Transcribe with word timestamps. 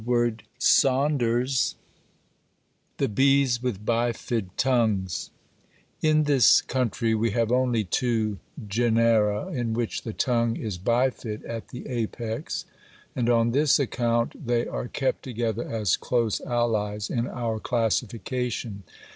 THE 0.01 0.41
BEES 3.13 3.61
WITH 3.61 3.85
BIFID 3.85 4.57
TONGUES 4.57 5.29
In 6.01 6.23
this 6.23 6.61
country 6.63 7.13
we 7.13 7.29
have 7.29 7.51
only 7.51 7.83
two 7.83 8.39
genera 8.67 9.49
in 9.49 9.75
which 9.75 10.01
the 10.01 10.11
tongue 10.13 10.55
is 10.57 10.79
bifid 10.79 11.47
at 11.47 11.67
the 11.67 11.85
apex, 11.87 12.65
and 13.15 13.29
on 13.29 13.51
this 13.51 13.77
account 13.77 14.47
they 14.47 14.65
are 14.65 14.87
kept 14.87 15.21
together 15.21 15.69
as 15.69 15.97
close 15.97 16.41
allies 16.47 17.11
in 17.11 17.27
our 17.27 17.59
classification. 17.59 18.81